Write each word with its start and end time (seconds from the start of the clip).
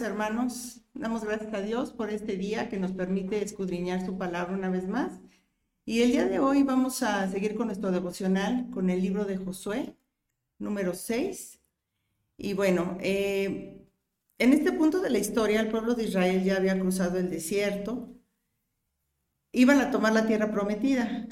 hermanos, 0.00 0.82
damos 0.94 1.24
gracias 1.24 1.52
a 1.54 1.60
Dios 1.60 1.90
por 1.92 2.10
este 2.10 2.36
día 2.36 2.68
que 2.68 2.78
nos 2.78 2.92
permite 2.92 3.42
escudriñar 3.42 4.04
su 4.04 4.18
palabra 4.18 4.54
una 4.54 4.70
vez 4.70 4.86
más. 4.86 5.20
Y 5.84 6.02
el 6.02 6.10
día 6.12 6.26
de 6.26 6.38
hoy 6.38 6.62
vamos 6.62 7.02
a 7.02 7.28
seguir 7.30 7.54
con 7.54 7.68
nuestro 7.68 7.90
devocional 7.92 8.68
con 8.72 8.90
el 8.90 9.00
libro 9.00 9.24
de 9.24 9.36
Josué, 9.36 9.96
número 10.58 10.94
6. 10.94 11.60
Y 12.36 12.54
bueno, 12.54 12.98
eh, 13.00 13.86
en 14.38 14.52
este 14.52 14.72
punto 14.72 15.00
de 15.00 15.10
la 15.10 15.18
historia, 15.18 15.60
el 15.60 15.70
pueblo 15.70 15.94
de 15.94 16.04
Israel 16.04 16.42
ya 16.44 16.56
había 16.56 16.78
cruzado 16.78 17.18
el 17.18 17.30
desierto, 17.30 18.14
iban 19.52 19.80
a 19.80 19.90
tomar 19.90 20.12
la 20.12 20.26
tierra 20.26 20.50
prometida, 20.50 21.26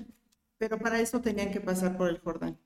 pero 0.58 0.78
para 0.78 1.00
eso 1.00 1.20
tenían 1.20 1.50
que 1.50 1.60
pasar 1.60 1.96
por 1.96 2.08
el 2.08 2.20
Jordán. 2.20 2.58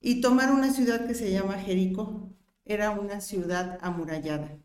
Y 0.00 0.20
tomar 0.20 0.52
una 0.52 0.72
ciudad 0.72 1.06
que 1.06 1.14
se 1.14 1.32
llama 1.32 1.54
Jericó, 1.54 2.30
era 2.64 2.90
una 2.90 3.20
ciudad 3.20 3.78
amurallada. 3.80 4.58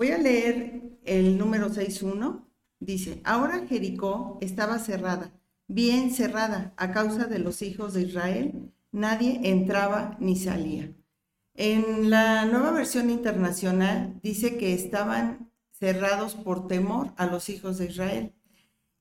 Voy 0.00 0.12
a 0.12 0.16
leer 0.16 0.80
el 1.04 1.36
número 1.36 1.68
6.1. 1.68 2.46
Dice, 2.78 3.20
ahora 3.22 3.66
Jericó 3.68 4.38
estaba 4.40 4.78
cerrada, 4.78 5.38
bien 5.66 6.10
cerrada 6.10 6.72
a 6.78 6.90
causa 6.90 7.26
de 7.26 7.38
los 7.38 7.60
hijos 7.60 7.92
de 7.92 8.04
Israel. 8.04 8.72
Nadie 8.92 9.40
entraba 9.44 10.16
ni 10.18 10.36
salía. 10.36 10.90
En 11.52 12.08
la 12.08 12.46
nueva 12.46 12.70
versión 12.70 13.10
internacional 13.10 14.18
dice 14.22 14.56
que 14.56 14.72
estaban 14.72 15.52
cerrados 15.70 16.34
por 16.34 16.66
temor 16.66 17.12
a 17.18 17.26
los 17.26 17.50
hijos 17.50 17.76
de 17.76 17.90
Israel. 17.90 18.32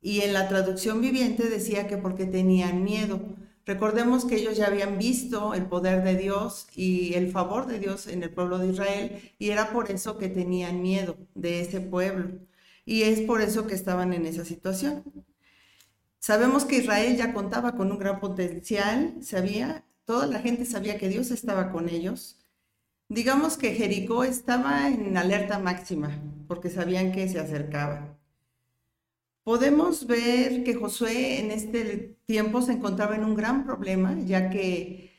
Y 0.01 0.19
en 0.19 0.33
la 0.33 0.49
traducción 0.49 0.99
viviente 0.99 1.47
decía 1.47 1.87
que 1.87 1.95
porque 1.95 2.25
tenían 2.25 2.83
miedo. 2.83 3.21
Recordemos 3.69 4.25
que 4.25 4.37
ellos 4.37 4.57
ya 4.57 4.65
habían 4.65 4.97
visto 4.97 5.53
el 5.53 5.67
poder 5.67 6.03
de 6.03 6.15
Dios 6.15 6.67
y 6.75 7.13
el 7.13 7.31
favor 7.31 7.67
de 7.67 7.77
Dios 7.77 8.07
en 8.07 8.23
el 8.23 8.31
pueblo 8.31 8.57
de 8.57 8.69
Israel 8.69 9.21
y 9.37 9.51
era 9.51 9.71
por 9.71 9.91
eso 9.91 10.17
que 10.17 10.27
tenían 10.27 10.81
miedo 10.81 11.17
de 11.35 11.61
ese 11.61 11.79
pueblo 11.79 12.31
y 12.83 13.03
es 13.03 13.21
por 13.21 13.41
eso 13.41 13.67
que 13.67 13.75
estaban 13.75 14.11
en 14.13 14.25
esa 14.25 14.43
situación. 14.43 15.03
Sabemos 16.17 16.65
que 16.65 16.77
Israel 16.77 17.15
ya 17.15 17.31
contaba 17.31 17.75
con 17.75 17.91
un 17.91 17.99
gran 17.99 18.19
potencial, 18.19 19.13
sabía, 19.21 19.85
toda 20.03 20.25
la 20.25 20.39
gente 20.39 20.65
sabía 20.65 20.97
que 20.97 21.09
Dios 21.09 21.29
estaba 21.29 21.71
con 21.71 21.89
ellos. 21.89 22.39
Digamos 23.07 23.55
que 23.55 23.75
Jericó 23.75 24.23
estaba 24.23 24.87
en 24.89 25.15
alerta 25.15 25.59
máxima 25.59 26.19
porque 26.47 26.71
sabían 26.71 27.11
que 27.11 27.29
se 27.29 27.37
acercaba 27.37 28.18
podemos 29.49 30.05
ver 30.05 30.63
que 30.63 30.75
Josué 30.75 31.39
en 31.39 31.49
este 31.49 32.19
tiempo 32.27 32.61
se 32.61 32.73
encontraba 32.73 33.15
en 33.15 33.23
un 33.23 33.33
gran 33.33 33.65
problema, 33.65 34.15
ya 34.23 34.51
que 34.51 35.11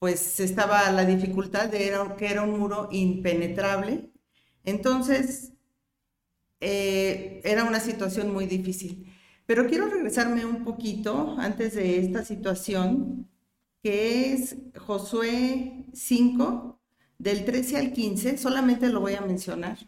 pues 0.00 0.40
estaba 0.40 0.90
la 0.90 1.04
dificultad 1.04 1.68
de 1.68 1.92
que 2.18 2.26
era 2.26 2.42
un 2.42 2.58
muro 2.58 2.88
impenetrable. 2.90 4.10
Entonces, 4.64 5.52
eh, 6.58 7.40
era 7.44 7.62
una 7.62 7.78
situación 7.78 8.32
muy 8.32 8.46
difícil. 8.46 9.06
Pero 9.46 9.68
quiero 9.68 9.86
regresarme 9.88 10.44
un 10.44 10.64
poquito 10.64 11.36
antes 11.38 11.76
de 11.76 12.00
esta 12.00 12.24
situación, 12.24 13.30
que 13.80 14.32
es 14.32 14.56
Josué 14.76 15.86
5, 15.92 16.80
del 17.16 17.44
13 17.44 17.76
al 17.76 17.92
15, 17.92 18.38
solamente 18.38 18.88
lo 18.88 18.98
voy 18.98 19.14
a 19.14 19.20
mencionar. 19.20 19.78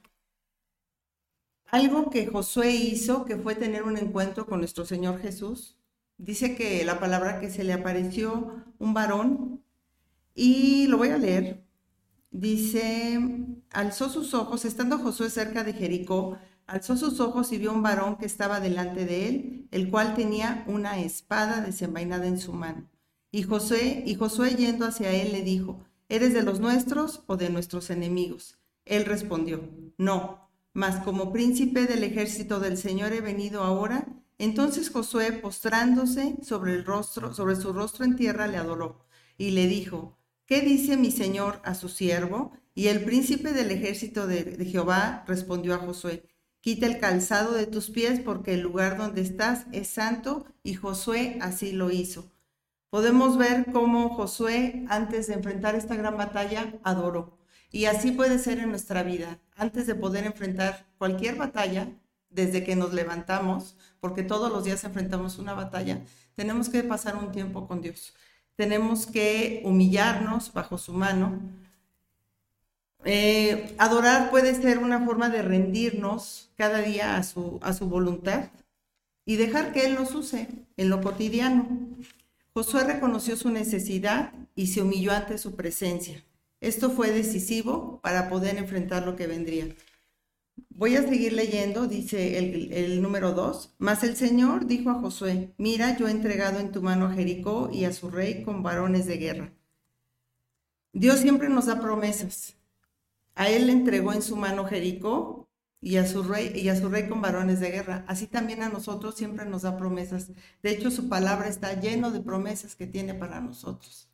Algo 1.75 2.08
que 2.08 2.28
Josué 2.28 2.70
hizo, 2.70 3.25
que 3.25 3.36
fue 3.36 3.56
tener 3.56 3.83
un 3.83 3.97
encuentro 3.97 4.47
con 4.47 4.61
nuestro 4.61 4.86
Señor 4.86 5.19
Jesús, 5.19 5.77
dice 6.19 6.55
que 6.55 6.84
la 6.84 7.00
palabra 7.00 7.41
que 7.41 7.50
se 7.50 7.64
le 7.64 7.72
apareció 7.72 8.62
un 8.78 8.94
varón, 8.94 9.61
y 10.36 10.86
lo 10.86 10.98
voy 10.98 11.08
a 11.08 11.19
leer, 11.19 11.64
dice, 12.30 13.18
alzó 13.70 14.08
sus 14.08 14.34
ojos, 14.34 14.64
estando 14.64 14.98
Josué 14.98 15.30
cerca 15.30 15.64
de 15.64 15.73
Jericó, 15.73 16.39
alzó 16.68 16.96
sus 16.96 17.18
ojos 17.18 17.51
y 17.51 17.58
vio 17.58 17.73
un 17.73 17.83
varón 17.83 18.18
que 18.18 18.27
estaba 18.27 18.61
delante 18.61 19.05
de 19.05 19.29
él, 19.29 19.68
el 19.73 19.90
cual 19.90 20.14
tenía 20.14 20.63
una 20.68 21.01
espada 21.01 21.61
desenvainada 21.61 22.29
en 22.29 22.39
su 22.39 22.52
mano. 22.52 22.89
Y 23.33 23.42
Josué, 23.42 24.05
y 24.07 24.14
Josué 24.14 24.55
yendo 24.55 24.86
hacia 24.86 25.11
él 25.11 25.33
le 25.33 25.42
dijo, 25.42 25.80
¿eres 26.08 26.34
de 26.34 26.45
los 26.45 26.61
nuestros 26.61 27.24
o 27.27 27.36
de 27.36 27.51
nuestros 27.51 27.90
enemigos? 27.90 28.61
Él 28.84 29.07
respondió, 29.07 29.68
no, 29.98 30.43
mas 30.74 31.02
como 31.05 31.33
príncipe 31.33 31.86
del 31.86 32.05
ejército 32.05 32.61
del 32.61 32.77
Señor 32.77 33.12
he 33.12 33.20
venido 33.20 33.62
ahora. 33.62 34.07
Entonces 34.39 34.90
Josué, 34.90 35.33
postrándose 35.33 36.36
sobre 36.42 36.74
el 36.74 36.85
rostro, 36.85 37.33
sobre 37.33 37.57
su 37.57 37.73
rostro 37.73 38.05
en 38.05 38.17
tierra, 38.17 38.46
le 38.48 38.58
adoró 38.58 39.07
y 39.39 39.52
le 39.52 39.67
dijo: 39.68 40.18
¿Qué 40.46 40.61
dice 40.61 40.96
mi 40.96 41.11
señor 41.11 41.61
a 41.64 41.74
su 41.74 41.89
siervo? 41.89 42.52
Y 42.74 42.89
el 42.89 43.05
príncipe 43.05 43.52
del 43.52 43.70
ejército 43.70 44.27
de, 44.27 44.45
de 44.45 44.64
Jehová 44.67 45.24
respondió 45.27 45.74
a 45.74 45.79
Josué: 45.79 46.29
Quita 46.61 46.86
el 46.86 46.98
calzado 46.98 47.52
de 47.55 47.67
tus 47.67 47.90
pies, 47.90 48.20
porque 48.20 48.55
el 48.55 48.61
lugar 48.61 48.98
donde 48.98 49.23
estás 49.23 49.67
es 49.73 49.89
santo. 49.89 50.46
Y 50.64 50.74
Josué 50.74 51.39
así 51.40 51.73
lo 51.73 51.90
hizo. 51.90 52.33
Podemos 52.90 53.39
ver 53.39 53.67
cómo 53.73 54.08
Josué, 54.11 54.84
antes 54.89 55.27
de 55.29 55.34
enfrentar 55.34 55.74
esta 55.74 55.95
gran 55.95 56.17
batalla, 56.17 56.74
adoró. 56.83 57.39
Y 57.74 57.86
así 57.86 58.12
puede 58.12 58.39
ser 58.39 58.61
en 58.61 58.70
nuestra 58.70 59.02
vida. 59.02 59.40
Antes 59.57 59.89
de 59.89 59.96
poder 59.96 60.24
enfrentar 60.27 60.86
cualquier 60.96 61.35
batalla, 61.35 61.89
desde 62.30 62.62
que 62.62 62.77
nos 62.77 62.95
levantamos, 62.95 63.74
porque 63.98 64.23
todos 64.23 64.52
los 64.52 64.62
días 64.62 64.85
enfrentamos 64.85 65.40
una 65.40 65.55
batalla, 65.55 65.98
tenemos 66.36 66.68
que 66.68 66.84
pasar 66.84 67.17
un 67.17 67.33
tiempo 67.33 67.67
con 67.67 67.83
Dios. 67.83 68.14
Tenemos 68.55 69.07
que 69.07 69.61
humillarnos 69.64 70.52
bajo 70.52 70.79
su 70.79 70.92
mano. 70.92 71.40
Eh, 73.05 73.74
adorar 73.79 74.30
puede 74.30 74.55
ser 74.55 74.79
una 74.79 75.05
forma 75.05 75.29
de 75.29 75.42
rendirnos 75.42 76.51
cada 76.57 76.79
día 76.79 77.17
a 77.17 77.24
su, 77.24 77.58
a 77.61 77.73
su 77.73 77.89
voluntad 77.89 78.51
y 79.27 79.34
dejar 79.34 79.73
que 79.73 79.84
Él 79.84 79.96
nos 79.96 80.14
use 80.14 80.46
en 80.77 80.90
lo 80.90 81.01
cotidiano. 81.01 81.67
Josué 82.52 82.84
reconoció 82.84 83.34
su 83.34 83.51
necesidad 83.51 84.33
y 84.55 84.68
se 84.68 84.80
humilló 84.80 85.11
ante 85.11 85.39
su 85.39 85.57
presencia. 85.57 86.23
Esto 86.64 86.91
fue 86.91 87.11
decisivo 87.11 88.01
para 88.01 88.30
poder 88.30 88.57
enfrentar 88.57 89.05
lo 89.05 89.17
que 89.17 89.27
vendría. 89.27 89.69
Voy 90.70 90.97
a 90.97 91.07
seguir 91.07 91.35
leyendo, 91.35 91.86
dice 91.86 92.39
el, 92.39 93.02
número 93.02 93.33
2. 93.33 93.75
Mas 93.77 94.02
el 94.02 94.17
Señor 94.17 94.64
dijo 94.64 94.89
a 94.89 94.95
Josué, 94.95 95.52
mira, 95.58 95.95
yo 95.98 96.08
he 96.08 96.11
entregado 96.11 96.61
en 96.61 96.73
tu 96.73 96.80
mano 96.80 97.05
a 97.05 97.13
Jericó 97.13 97.69
y 97.70 97.85
a 97.85 97.92
su 97.92 98.11
rey 98.11 98.42
con 98.45 98.63
varones 98.63 99.05
de 99.05 99.19
guerra. 99.19 99.52
Dios 100.95 101.20
siempre 101.20 101.51
nos 101.51 101.67
da 101.67 101.83
promesas. 101.83 102.57
A 103.35 103.51
él 103.51 103.67
le 103.67 103.73
entregó 103.73 104.14
en 104.14 104.23
su 104.23 104.35
mano 104.35 104.64
Jericó 104.64 105.51
y 105.83 105.96
a 105.96 106.07
su 106.07 106.23
rey 106.23 106.51
y 106.55 106.70
a 106.70 106.77
su 106.77 106.89
rey 106.89 107.11
con 107.11 107.20
varones 107.20 107.61
de 107.61 107.73
guerra. 107.73 108.07
Así 108.08 108.27
también 108.27 108.63
a 108.63 108.70
nosotros 108.70 109.17
siempre 109.17 109.45
nos 109.45 109.63
da 109.63 109.77
promesas. 109.77 110.31
De 110.63 110.70
hecho, 110.70 110.91
su 110.91 111.11
palabra 111.11 111.48
está 111.48 111.79
lleno 111.79 112.11
de 112.11 112.20
promesas 112.20 112.75
que 112.75 112.86
tiene 112.86 113.13
para 113.13 113.42
nosotros. 113.42 114.08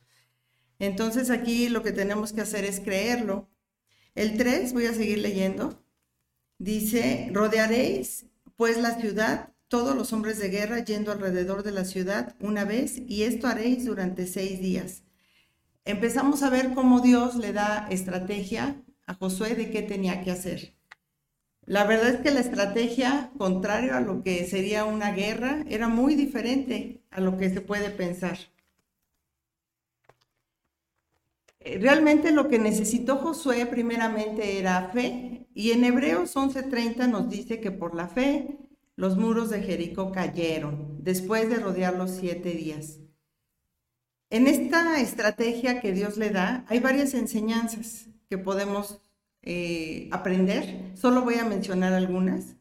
Entonces 0.81 1.29
aquí 1.29 1.69
lo 1.69 1.83
que 1.83 1.91
tenemos 1.91 2.33
que 2.33 2.41
hacer 2.41 2.65
es 2.65 2.79
creerlo. 2.79 3.47
El 4.15 4.35
3, 4.35 4.73
voy 4.73 4.87
a 4.87 4.93
seguir 4.93 5.19
leyendo, 5.19 5.79
dice, 6.57 7.29
rodearéis 7.31 8.25
pues 8.55 8.77
la 8.77 8.99
ciudad, 8.99 9.53
todos 9.67 9.95
los 9.95 10.11
hombres 10.11 10.39
de 10.39 10.49
guerra 10.49 10.83
yendo 10.83 11.11
alrededor 11.11 11.61
de 11.61 11.71
la 11.71 11.85
ciudad 11.85 12.35
una 12.39 12.65
vez, 12.65 12.97
y 12.97 13.23
esto 13.23 13.47
haréis 13.47 13.85
durante 13.85 14.25
seis 14.25 14.59
días. 14.59 15.03
Empezamos 15.85 16.41
a 16.41 16.49
ver 16.49 16.73
cómo 16.73 16.99
Dios 16.99 17.35
le 17.35 17.53
da 17.53 17.87
estrategia 17.91 18.81
a 19.05 19.13
Josué 19.13 19.53
de 19.53 19.69
qué 19.69 19.83
tenía 19.83 20.23
que 20.23 20.31
hacer. 20.31 20.73
La 21.67 21.83
verdad 21.83 22.09
es 22.09 22.21
que 22.21 22.31
la 22.31 22.39
estrategia, 22.39 23.31
contrario 23.37 23.95
a 23.95 24.01
lo 24.01 24.23
que 24.23 24.47
sería 24.47 24.85
una 24.85 25.11
guerra, 25.11 25.63
era 25.69 25.87
muy 25.87 26.15
diferente 26.15 27.03
a 27.11 27.21
lo 27.21 27.37
que 27.37 27.51
se 27.51 27.61
puede 27.61 27.91
pensar. 27.91 28.39
Eh, 31.41 31.49
realmente 31.63 32.31
lo 32.31 32.47
que 32.47 32.59
necesitó 32.59 33.17
Josué 33.17 33.65
primeramente 33.65 34.57
era 34.57 34.89
fe, 34.93 35.47
y 35.53 35.71
en 35.71 35.83
Hebreos 35.83 36.35
11:30 36.35 37.07
nos 37.07 37.29
dice 37.29 37.59
que 37.59 37.71
por 37.71 37.95
la 37.95 38.07
fe 38.07 38.57
los 38.95 39.17
muros 39.17 39.49
de 39.49 39.61
Jericó 39.61 40.11
cayeron 40.11 40.97
después 41.03 41.49
de 41.49 41.57
rodearlos 41.57 42.11
siete 42.11 42.51
días. 42.51 42.99
En 44.29 44.47
esta 44.47 45.01
estrategia 45.01 45.81
que 45.81 45.91
Dios 45.91 46.17
le 46.17 46.29
da, 46.29 46.65
hay 46.69 46.79
varias 46.79 47.13
enseñanzas 47.13 48.07
que 48.29 48.37
podemos 48.37 49.01
eh, 49.41 50.07
aprender. 50.11 50.93
Solo 50.95 51.23
voy 51.23 51.35
a 51.35 51.45
mencionar 51.45 51.93
algunas. 51.93 52.55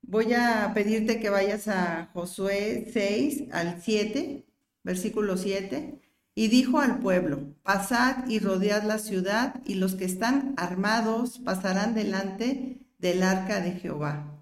Voy 0.00 0.32
a 0.32 0.70
pedirte 0.72 1.20
que 1.20 1.30
vayas 1.30 1.68
a 1.68 2.10
Josué 2.14 2.88
6 2.92 3.44
al 3.52 3.82
7, 3.82 4.46
versículo 4.84 5.36
7. 5.36 6.00
Y 6.38 6.48
dijo 6.48 6.80
al 6.80 6.98
pueblo, 6.98 7.54
pasad 7.62 8.28
y 8.28 8.40
rodead 8.40 8.84
la 8.84 8.98
ciudad, 8.98 9.62
y 9.64 9.76
los 9.76 9.94
que 9.94 10.04
están 10.04 10.52
armados 10.58 11.38
pasarán 11.38 11.94
delante 11.94 12.86
del 12.98 13.22
arca 13.22 13.60
de 13.60 13.72
Jehová. 13.72 14.38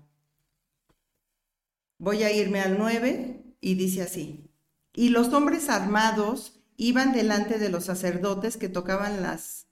Voy 1.99 2.25
a 2.25 2.33
irme 2.33 2.61
al 2.61 2.79
9 2.79 3.45
y 3.61 3.75
dice 3.77 4.03
así, 4.03 4.51
y 4.93 5.11
los 5.11 5.33
hombres 5.33 5.71
armados 5.71 6.61
iban 6.77 7.13
delante 7.13 7.61
de 7.61 7.69
los 7.69 7.85
sacerdotes 7.85 8.57
que 8.57 8.69
tocaban 8.69 9.23
las 9.23 9.69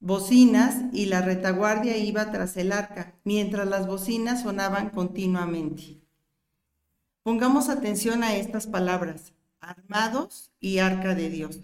bocinas 0.00 0.92
y 0.92 1.06
la 1.06 1.22
retaguardia 1.22 1.96
iba 1.96 2.32
tras 2.32 2.56
el 2.56 2.72
arca, 2.72 3.14
mientras 3.22 3.68
las 3.68 3.86
bocinas 3.86 4.42
sonaban 4.42 4.90
continuamente. 4.90 6.00
Pongamos 7.22 7.68
atención 7.68 8.24
a 8.24 8.34
estas 8.34 8.66
palabras, 8.66 9.32
armados 9.70 10.52
y 10.60 10.78
arca 10.78 11.14
de 11.14 11.30
Dios. 11.30 11.60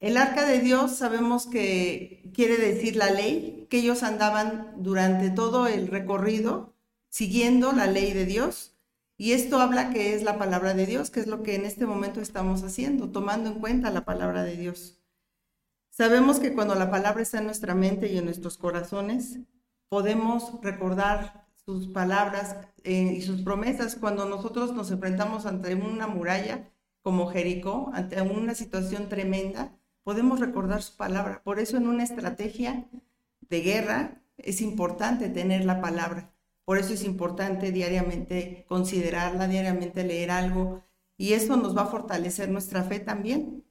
El 0.00 0.16
arca 0.16 0.46
de 0.46 0.60
Dios 0.60 0.96
sabemos 0.96 1.46
que 1.46 2.30
quiere 2.32 2.56
decir 2.56 2.94
la 2.96 3.10
ley, 3.10 3.66
que 3.68 3.78
ellos 3.78 4.02
andaban 4.02 4.74
durante 4.76 5.30
todo 5.30 5.66
el 5.66 5.88
recorrido 5.88 6.74
siguiendo 7.08 7.72
la 7.72 7.86
ley 7.86 8.12
de 8.12 8.24
Dios. 8.24 8.76
Y 9.16 9.32
esto 9.32 9.60
habla 9.60 9.90
que 9.90 10.14
es 10.14 10.22
la 10.22 10.38
palabra 10.38 10.74
de 10.74 10.86
Dios, 10.86 11.10
que 11.10 11.18
es 11.18 11.26
lo 11.26 11.42
que 11.42 11.56
en 11.56 11.64
este 11.64 11.86
momento 11.86 12.20
estamos 12.20 12.62
haciendo, 12.62 13.10
tomando 13.10 13.50
en 13.50 13.58
cuenta 13.58 13.90
la 13.90 14.04
palabra 14.04 14.44
de 14.44 14.56
Dios. 14.56 15.00
Sabemos 15.90 16.38
que 16.38 16.54
cuando 16.54 16.76
la 16.76 16.92
palabra 16.92 17.22
está 17.22 17.38
en 17.38 17.46
nuestra 17.46 17.74
mente 17.74 18.06
y 18.06 18.18
en 18.18 18.26
nuestros 18.26 18.56
corazones, 18.56 19.40
podemos 19.88 20.60
recordar 20.62 21.47
sus 21.68 21.86
palabras 21.88 22.56
eh, 22.82 23.12
y 23.18 23.20
sus 23.20 23.42
promesas 23.42 23.94
cuando 23.94 24.24
nosotros 24.24 24.72
nos 24.72 24.90
enfrentamos 24.90 25.44
ante 25.44 25.74
una 25.74 26.06
muralla 26.06 26.70
como 27.02 27.26
Jericó, 27.26 27.90
ante 27.92 28.22
una 28.22 28.54
situación 28.54 29.10
tremenda, 29.10 29.76
podemos 30.02 30.40
recordar 30.40 30.82
su 30.82 30.96
palabra. 30.96 31.42
Por 31.44 31.58
eso 31.58 31.76
en 31.76 31.86
una 31.86 32.04
estrategia 32.04 32.88
de 33.50 33.60
guerra 33.60 34.22
es 34.38 34.62
importante 34.62 35.28
tener 35.28 35.66
la 35.66 35.82
palabra. 35.82 36.32
Por 36.64 36.78
eso 36.78 36.94
es 36.94 37.04
importante 37.04 37.70
diariamente 37.70 38.64
considerarla, 38.66 39.46
diariamente 39.46 40.04
leer 40.04 40.30
algo. 40.30 40.82
Y 41.18 41.34
eso 41.34 41.58
nos 41.58 41.76
va 41.76 41.82
a 41.82 41.88
fortalecer 41.88 42.48
nuestra 42.48 42.82
fe 42.82 42.98
también 42.98 43.62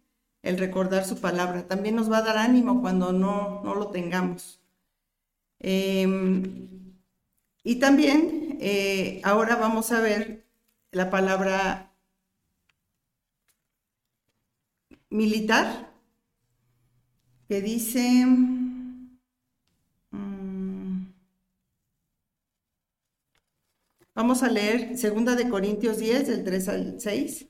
el 0.44 0.60
recordar 0.60 1.04
su 1.04 1.20
palabra. 1.20 1.68
También 1.68 1.96
nos 1.96 2.12
va 2.12 2.20
a 2.20 2.26
dar 2.26 2.38
ánimo 2.38 2.80
cuando 2.80 3.12
no, 3.12 3.64
no 3.64 3.74
lo 3.74 3.88
tengamos. 3.88 4.62
Em, 5.58 6.87
y 7.68 7.76
también 7.76 8.58
eh, 8.62 9.20
ahora 9.26 9.58
vamos 9.58 9.92
a 9.92 10.00
ver 10.00 10.48
la 10.92 11.10
palabra 11.10 11.92
militar, 15.10 15.92
que 17.50 17.62
dice... 17.62 18.26
Mm, 20.12 21.08
vamos 24.16 24.44
a 24.44 24.50
leer 24.50 24.98
segunda 24.98 25.36
de 25.36 25.50
Corintios 25.50 25.98
10, 25.98 26.26
del 26.26 26.46
3 26.46 26.70
al 26.70 27.02
6. 27.02 27.48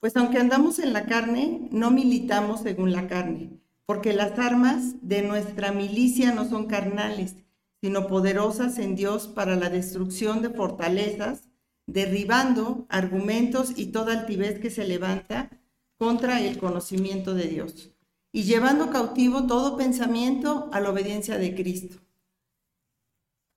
Pues 0.00 0.16
aunque 0.16 0.38
andamos 0.38 0.78
en 0.78 0.94
la 0.94 1.04
carne, 1.04 1.68
no 1.70 1.90
militamos 1.90 2.62
según 2.62 2.90
la 2.90 3.06
carne, 3.06 3.60
porque 3.84 4.14
las 4.14 4.38
armas 4.38 4.94
de 5.02 5.20
nuestra 5.20 5.72
milicia 5.72 6.32
no 6.32 6.48
son 6.48 6.68
carnales, 6.68 7.36
sino 7.82 8.06
poderosas 8.06 8.78
en 8.78 8.94
Dios 8.94 9.26
para 9.26 9.56
la 9.56 9.68
destrucción 9.68 10.40
de 10.40 10.48
fortalezas, 10.48 11.50
derribando 11.86 12.86
argumentos 12.88 13.72
y 13.76 13.86
toda 13.86 14.20
altivez 14.20 14.58
que 14.58 14.70
se 14.70 14.86
levanta 14.86 15.50
contra 15.98 16.40
el 16.40 16.56
conocimiento 16.56 17.34
de 17.34 17.48
Dios, 17.48 17.90
y 18.32 18.44
llevando 18.44 18.88
cautivo 18.88 19.46
todo 19.46 19.76
pensamiento 19.76 20.70
a 20.72 20.80
la 20.80 20.88
obediencia 20.88 21.36
de 21.36 21.54
Cristo 21.54 22.02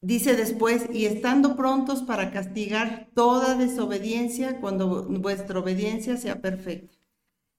Dice 0.06 0.36
después, 0.36 0.86
y 0.94 1.08
estando 1.08 1.56
prontos 1.56 2.04
para 2.04 2.32
castigar 2.32 3.10
toda 3.16 3.56
desobediencia 3.56 4.62
cuando 4.62 5.04
vuestra 5.06 5.60
obediencia 5.60 6.16
sea 6.16 6.42
perfecta. 6.42 6.96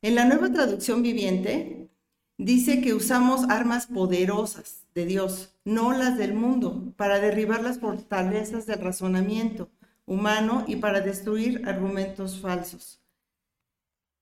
En 0.00 0.14
la 0.14 0.26
nueva 0.26 0.52
traducción 0.52 1.02
viviente 1.02 1.90
dice 2.38 2.80
que 2.80 2.94
usamos 2.94 3.48
armas 3.48 3.86
poderosas 3.86 4.86
de 4.94 5.06
Dios, 5.06 5.54
no 5.64 5.92
las 5.92 6.16
del 6.18 6.34
mundo, 6.34 6.92
para 6.96 7.20
derribar 7.20 7.62
las 7.62 7.78
fortalezas 7.78 8.66
del 8.66 8.80
razonamiento 8.80 9.68
humano 10.06 10.64
y 10.66 10.76
para 10.76 11.00
destruir 11.00 11.68
argumentos 11.68 12.40
falsos. 12.40 13.00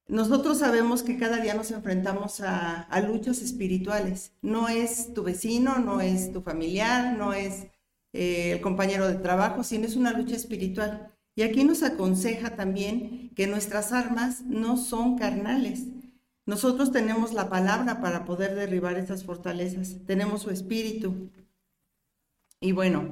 Nosotros 0.06 0.58
sabemos 0.58 1.02
que 1.02 1.18
cada 1.18 1.38
día 1.38 1.54
nos 1.54 1.70
enfrentamos 1.70 2.40
a, 2.40 2.86
luchas 3.00 3.40
espirituales. 3.40 4.32
No 4.42 4.68
es 4.68 5.14
tu 5.14 5.22
vecino, 5.22 5.78
no 5.78 6.00
es 6.00 6.30
tu 6.30 6.42
familiar, 6.42 7.16
no 7.16 7.32
es 7.32 7.68
eh, 8.12 8.52
el 8.52 8.60
compañero 8.60 9.08
de 9.08 9.14
trabajo, 9.14 9.64
sino 9.64 9.86
es 9.86 9.96
una 9.96 10.12
lucha 10.12 10.36
espiritual. 10.36 11.10
Y 11.34 11.42
aquí 11.42 11.64
nos 11.64 11.82
aconseja 11.82 12.54
también 12.54 13.30
que 13.34 13.46
nuestras 13.46 13.92
armas 13.92 14.42
no 14.42 14.76
son 14.76 15.16
carnales. 15.16 15.84
Nosotros 16.46 16.92
tenemos 16.92 17.32
la 17.32 17.48
palabra 17.48 18.00
para 18.00 18.24
poder 18.24 18.54
derribar 18.54 18.98
esas 18.98 19.24
fortalezas, 19.24 19.96
tenemos 20.06 20.42
su 20.42 20.50
espíritu. 20.50 21.30
Y 22.60 22.72
bueno, 22.72 23.10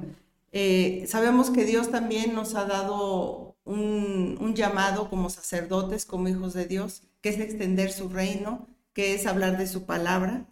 eh, 0.51 1.05
sabemos 1.07 1.49
que 1.49 1.65
Dios 1.65 1.89
también 1.89 2.35
nos 2.35 2.53
ha 2.55 2.65
dado 2.65 3.55
un, 3.65 4.37
un 4.39 4.55
llamado 4.55 5.09
como 5.09 5.29
sacerdotes, 5.29 6.05
como 6.05 6.27
hijos 6.27 6.53
de 6.53 6.65
Dios, 6.65 7.03
que 7.21 7.29
es 7.29 7.39
extender 7.39 7.91
su 7.91 8.09
reino, 8.09 8.67
que 8.93 9.15
es 9.15 9.25
hablar 9.25 9.57
de 9.57 9.67
su 9.67 9.85
palabra. 9.85 10.47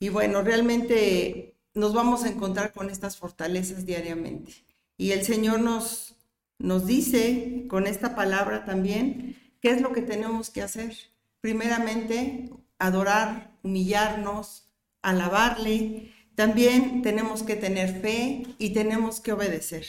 Y 0.00 0.08
bueno, 0.08 0.42
realmente 0.42 1.54
nos 1.74 1.94
vamos 1.94 2.24
a 2.24 2.28
encontrar 2.28 2.72
con 2.72 2.90
estas 2.90 3.16
fortalezas 3.16 3.86
diariamente. 3.86 4.52
Y 4.96 5.12
el 5.12 5.22
Señor 5.24 5.60
nos, 5.60 6.16
nos 6.58 6.86
dice 6.86 7.66
con 7.68 7.86
esta 7.86 8.14
palabra 8.14 8.64
también 8.64 9.36
qué 9.60 9.70
es 9.70 9.80
lo 9.80 9.92
que 9.92 10.02
tenemos 10.02 10.50
que 10.50 10.62
hacer. 10.62 10.96
Primeramente, 11.40 12.50
adorar, 12.78 13.56
humillarnos, 13.62 14.70
alabarle. 15.02 16.12
También 16.34 17.02
tenemos 17.02 17.42
que 17.42 17.56
tener 17.56 18.00
fe 18.00 18.42
y 18.58 18.70
tenemos 18.70 19.20
que 19.20 19.32
obedecer. 19.32 19.86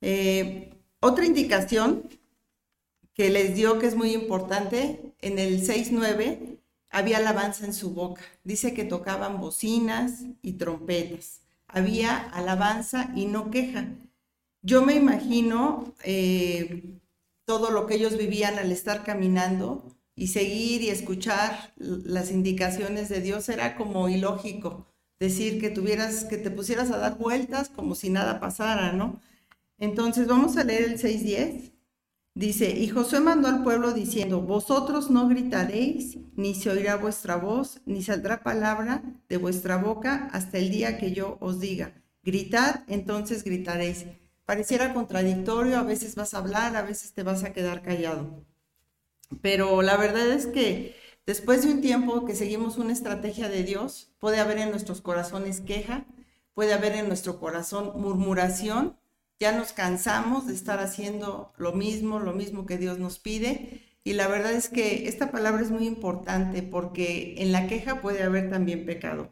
Eh, 0.00 0.74
otra 1.00 1.26
indicación 1.26 2.08
que 3.14 3.30
les 3.30 3.54
dio 3.54 3.78
que 3.78 3.86
es 3.86 3.94
muy 3.94 4.12
importante, 4.12 5.14
en 5.20 5.38
el 5.38 5.62
6.9 5.62 6.58
había 6.90 7.18
alabanza 7.18 7.64
en 7.64 7.74
su 7.74 7.90
boca. 7.94 8.22
Dice 8.44 8.74
que 8.74 8.84
tocaban 8.84 9.40
bocinas 9.40 10.24
y 10.42 10.54
trompetas. 10.54 11.40
Había 11.66 12.16
alabanza 12.16 13.12
y 13.16 13.26
no 13.26 13.50
queja. 13.50 13.88
Yo 14.62 14.84
me 14.84 14.94
imagino 14.94 15.94
eh, 16.04 17.00
todo 17.44 17.70
lo 17.70 17.86
que 17.86 17.94
ellos 17.94 18.16
vivían 18.16 18.58
al 18.58 18.72
estar 18.72 19.04
caminando 19.04 19.93
y 20.16 20.28
seguir 20.28 20.82
y 20.82 20.90
escuchar 20.90 21.72
las 21.76 22.30
indicaciones 22.30 23.08
de 23.08 23.20
Dios 23.20 23.48
era 23.48 23.76
como 23.76 24.08
ilógico. 24.08 24.86
Decir 25.18 25.60
que 25.60 25.70
tuvieras, 25.70 26.24
que 26.24 26.36
te 26.36 26.50
pusieras 26.50 26.90
a 26.90 26.98
dar 26.98 27.18
vueltas 27.18 27.68
como 27.68 27.94
si 27.94 28.10
nada 28.10 28.40
pasara, 28.40 28.92
¿no? 28.92 29.20
Entonces 29.78 30.26
vamos 30.28 30.56
a 30.56 30.64
leer 30.64 30.84
el 30.84 30.98
6.10. 30.98 31.72
Dice, 32.36 32.70
y 32.70 32.88
Josué 32.88 33.20
mandó 33.20 33.46
al 33.46 33.62
pueblo 33.62 33.92
diciendo, 33.92 34.40
vosotros 34.40 35.08
no 35.08 35.28
gritaréis, 35.28 36.18
ni 36.34 36.54
se 36.54 36.70
oirá 36.70 36.96
vuestra 36.96 37.36
voz, 37.36 37.80
ni 37.86 38.02
saldrá 38.02 38.42
palabra 38.42 39.04
de 39.28 39.36
vuestra 39.36 39.76
boca 39.76 40.28
hasta 40.32 40.58
el 40.58 40.70
día 40.70 40.98
que 40.98 41.12
yo 41.12 41.38
os 41.40 41.60
diga, 41.60 41.94
gritad, 42.24 42.82
entonces 42.88 43.44
gritaréis. 43.44 44.06
Pareciera 44.46 44.92
contradictorio, 44.92 45.78
a 45.78 45.84
veces 45.84 46.16
vas 46.16 46.34
a 46.34 46.38
hablar, 46.38 46.74
a 46.76 46.82
veces 46.82 47.12
te 47.12 47.22
vas 47.22 47.44
a 47.44 47.52
quedar 47.52 47.82
callado. 47.82 48.44
Pero 49.42 49.82
la 49.82 49.96
verdad 49.96 50.30
es 50.30 50.46
que 50.46 50.96
después 51.26 51.64
de 51.64 51.72
un 51.72 51.80
tiempo 51.80 52.24
que 52.24 52.34
seguimos 52.34 52.78
una 52.78 52.92
estrategia 52.92 53.48
de 53.48 53.62
Dios, 53.64 54.12
puede 54.18 54.40
haber 54.40 54.58
en 54.58 54.70
nuestros 54.70 55.00
corazones 55.00 55.60
queja, 55.60 56.04
puede 56.54 56.72
haber 56.72 56.94
en 56.94 57.08
nuestro 57.08 57.40
corazón 57.40 57.92
murmuración, 58.00 58.96
ya 59.40 59.52
nos 59.52 59.72
cansamos 59.72 60.46
de 60.46 60.54
estar 60.54 60.78
haciendo 60.78 61.52
lo 61.56 61.72
mismo, 61.72 62.20
lo 62.20 62.32
mismo 62.32 62.66
que 62.66 62.78
Dios 62.78 62.98
nos 62.98 63.18
pide. 63.18 63.82
Y 64.04 64.12
la 64.12 64.28
verdad 64.28 64.52
es 64.52 64.68
que 64.68 65.08
esta 65.08 65.30
palabra 65.30 65.62
es 65.62 65.70
muy 65.70 65.86
importante 65.86 66.62
porque 66.62 67.34
en 67.38 67.52
la 67.52 67.66
queja 67.66 68.00
puede 68.00 68.22
haber 68.22 68.50
también 68.50 68.86
pecado. 68.86 69.30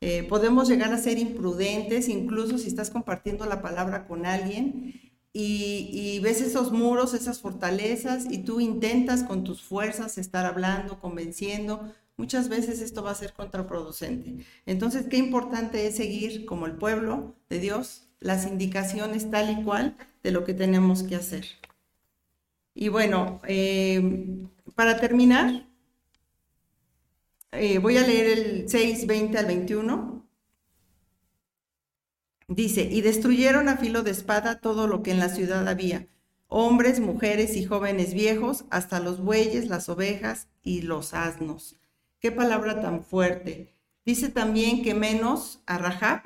Eh, 0.00 0.24
podemos 0.28 0.68
llegar 0.68 0.92
a 0.92 0.98
ser 0.98 1.18
imprudentes, 1.18 2.08
incluso 2.08 2.58
si 2.58 2.68
estás 2.68 2.90
compartiendo 2.90 3.46
la 3.46 3.62
palabra 3.62 4.06
con 4.06 4.26
alguien 4.26 5.09
y, 5.32 6.18
ves 6.20 6.40
esos 6.40 6.72
muros, 6.72 7.14
esas 7.14 7.40
fortalezas 7.40 8.26
y 8.30 8.38
tú 8.38 8.60
intentas 8.60 9.22
con 9.22 9.44
tus 9.44 9.62
fuerzas 9.62 10.18
estar 10.18 10.44
hablando, 10.44 10.98
convenciendo. 10.98 11.92
Muchas 12.16 12.48
veces 12.48 12.80
esto 12.80 13.02
va 13.02 13.12
a 13.12 13.14
ser 13.14 13.32
contraproducente. 13.32 14.44
Entonces, 14.66 15.06
qué 15.08 15.16
importante 15.16 15.86
es 15.86 15.96
seguir 15.96 16.44
como 16.46 16.66
el 16.66 16.72
pueblo 16.72 17.36
de 17.48 17.60
Dios 17.60 18.08
las 18.18 18.46
indicaciones 18.46 19.30
tal 19.30 19.50
y 19.50 19.62
cual 19.62 19.96
de 20.22 20.30
lo 20.30 20.44
que 20.44 20.52
tenemos 20.52 21.02
que 21.02 21.16
hacer. 21.16 21.46
Y 22.74 22.88
bueno, 22.88 23.40
eh, 23.46 24.46
para 24.74 24.98
terminar, 24.98 25.66
eh, 27.52 27.78
voy 27.78 27.96
a 27.96 28.06
leer 28.06 28.38
el 28.38 28.68
6, 28.68 29.06
20 29.06 29.38
al 29.38 29.46
21. 29.46 30.19
Dice, 32.50 32.88
y 32.90 33.00
destruyeron 33.00 33.68
a 33.68 33.76
filo 33.76 34.02
de 34.02 34.10
espada 34.10 34.58
todo 34.58 34.88
lo 34.88 35.04
que 35.04 35.12
en 35.12 35.20
la 35.20 35.28
ciudad 35.28 35.68
había, 35.68 36.08
hombres, 36.48 36.98
mujeres 36.98 37.54
y 37.54 37.64
jóvenes 37.64 38.12
viejos, 38.12 38.64
hasta 38.70 38.98
los 38.98 39.20
bueyes, 39.20 39.68
las 39.68 39.88
ovejas 39.88 40.48
y 40.64 40.82
los 40.82 41.14
asnos. 41.14 41.76
Qué 42.18 42.32
palabra 42.32 42.82
tan 42.82 43.04
fuerte. 43.04 43.72
Dice 44.04 44.30
también 44.30 44.82
que 44.82 44.94
menos 44.94 45.62
a 45.64 45.78
Rahab 45.78 46.22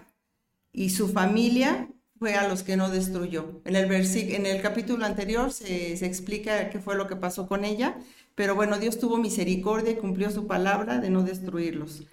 y 0.72 0.88
su 0.90 1.08
familia 1.08 1.90
fue 2.18 2.36
a 2.36 2.48
los 2.48 2.62
que 2.62 2.78
no 2.78 2.88
destruyó. 2.88 3.60
En 3.66 3.76
el, 3.76 3.92
en 3.92 4.46
el 4.46 4.62
capítulo 4.62 5.04
anterior 5.04 5.52
se, 5.52 5.94
se 5.98 6.06
explica 6.06 6.70
qué 6.70 6.78
fue 6.78 6.96
lo 6.96 7.06
que 7.06 7.16
pasó 7.16 7.46
con 7.46 7.66
ella, 7.66 7.98
pero 8.34 8.54
bueno, 8.54 8.78
Dios 8.78 8.98
tuvo 8.98 9.18
misericordia 9.18 9.92
y 9.92 9.96
cumplió 9.96 10.30
su 10.30 10.46
palabra 10.46 11.00
de 11.00 11.10
no 11.10 11.22
destruirlos. 11.22 12.04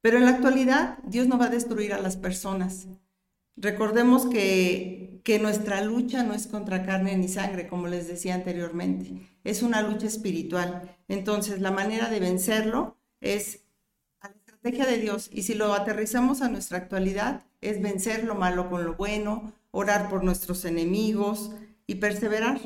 Pero 0.00 0.16
en 0.16 0.24
la 0.24 0.30
actualidad, 0.30 0.96
Dios 1.04 1.26
no 1.26 1.36
va 1.36 1.44
a 1.44 1.50
destruir 1.50 1.92
a 1.92 2.00
las 2.00 2.16
personas. 2.16 2.88
Recordemos 3.60 4.24
que, 4.26 5.20
que 5.22 5.38
nuestra 5.38 5.84
lucha 5.84 6.22
no 6.22 6.32
es 6.32 6.46
contra 6.46 6.86
carne 6.86 7.14
ni 7.18 7.28
sangre, 7.28 7.68
como 7.68 7.88
les 7.88 8.08
decía 8.08 8.34
anteriormente, 8.34 9.28
es 9.44 9.62
una 9.62 9.82
lucha 9.82 10.06
espiritual. 10.06 10.96
Entonces, 11.08 11.60
la 11.60 11.70
manera 11.70 12.08
de 12.08 12.20
vencerlo 12.20 12.96
es 13.20 13.60
a 14.20 14.28
la 14.28 14.34
estrategia 14.34 14.86
de 14.86 14.96
Dios. 14.96 15.28
Y 15.30 15.42
si 15.42 15.52
lo 15.54 15.74
aterrizamos 15.74 16.40
a 16.40 16.48
nuestra 16.48 16.78
actualidad, 16.78 17.44
es 17.60 17.82
vencer 17.82 18.24
lo 18.24 18.34
malo 18.34 18.70
con 18.70 18.84
lo 18.84 18.94
bueno, 18.94 19.52
orar 19.72 20.08
por 20.08 20.24
nuestros 20.24 20.64
enemigos 20.64 21.52
y 21.86 21.96
perseverar. 21.96 22.60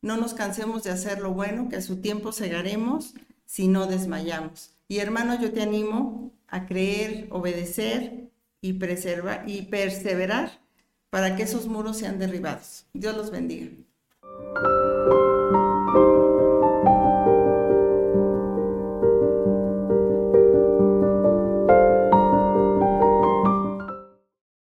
No 0.00 0.16
nos 0.16 0.34
cansemos 0.34 0.82
de 0.82 0.90
hacer 0.90 1.20
lo 1.20 1.30
bueno, 1.30 1.68
que 1.68 1.76
a 1.76 1.82
su 1.82 2.00
tiempo 2.00 2.32
cegaremos 2.32 3.14
si 3.46 3.68
no 3.68 3.86
desmayamos. 3.86 4.74
Y 4.88 4.98
hermano, 4.98 5.40
yo 5.40 5.52
te 5.52 5.62
animo 5.62 6.32
a 6.48 6.66
creer, 6.66 7.28
obedecer 7.30 8.31
y, 8.62 8.74
preservar, 8.74 9.44
y 9.46 9.62
perseverar 9.62 10.62
para 11.10 11.36
que 11.36 11.42
esos 11.42 11.66
muros 11.66 11.98
sean 11.98 12.18
derribados. 12.18 12.86
Dios 12.94 13.14
los 13.14 13.30
bendiga. 13.30 13.68